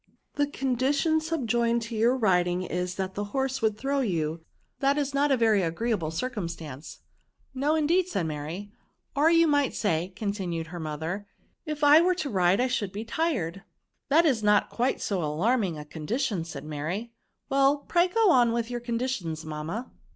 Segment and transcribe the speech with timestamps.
[0.33, 4.43] The condition subjoined to your riding is, that the horse would throw you;
[4.79, 8.71] that is not a very agreeable circumstance." '* No, indeed," said Mary."
[9.15, 11.27] Or you might say," continued her mother,
[11.67, 13.61] If I were to ride, I should be tired."
[14.09, 17.13] ^^That is not quite so alarming a con dition," said Mary;
[17.49, 19.91] well, pray go on with your conditions, mamma."